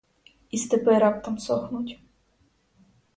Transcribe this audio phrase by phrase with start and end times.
[0.51, 1.99] І степи раптом сохнуть.